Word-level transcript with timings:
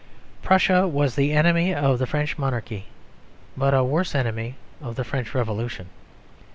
Prussia 0.41 0.87
was 0.87 1.13
the 1.13 1.31
enemy 1.31 1.75
of 1.75 1.99
the 1.99 2.07
French 2.07 2.35
Monarchy; 2.35 2.85
but 3.55 3.71
a 3.75 3.83
worse 3.83 4.15
enemy 4.15 4.55
of 4.81 4.95
the 4.95 5.03
French 5.03 5.35
Revolution. 5.35 5.89